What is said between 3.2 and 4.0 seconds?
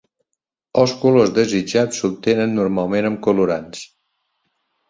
colorants.